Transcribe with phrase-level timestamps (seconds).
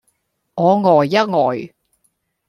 [0.03, 0.03] 我
[0.81, 1.73] 呆一呆